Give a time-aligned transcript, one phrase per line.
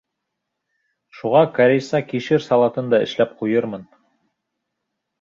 [1.17, 3.89] Шуға корейса кишер салатын да эшләп ҡуйырмын.